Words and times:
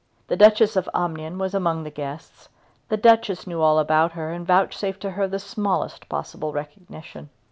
The 0.29 0.35
Duchess 0.35 0.75
of 0.75 0.89
Omnium 0.95 1.37
was 1.37 1.53
among 1.53 1.83
the 1.83 1.91
guests. 1.91 2.49
The 2.89 2.97
Duchess 2.97 3.45
knew 3.45 3.61
all 3.61 3.77
about 3.77 4.13
her 4.13 4.31
and 4.31 4.47
vouchsafed 4.47 4.99
to 5.01 5.11
her 5.11 5.27
the 5.27 5.37
smallest 5.37 6.09
possible 6.09 6.51
recognition. 6.51 7.29